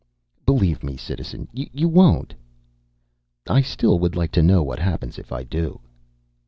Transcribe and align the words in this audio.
"Believe 0.47 0.83
me, 0.83 0.97
Citizen, 0.97 1.47
you 1.53 1.87
won't." 1.87 2.33
"I 3.47 3.61
still 3.61 3.99
would 3.99 4.15
like 4.15 4.31
to 4.31 4.41
know 4.41 4.63
what 4.63 4.79
happens 4.79 5.19
if 5.19 5.31
I 5.31 5.43
do." 5.43 5.79